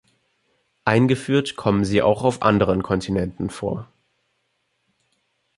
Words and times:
Eingeführt 0.83 1.55
kommen 1.57 1.85
sie 1.85 2.01
auch 2.01 2.23
auf 2.23 2.41
anderen 2.41 2.81
Kontinenten 2.81 3.51
vor. 3.51 3.87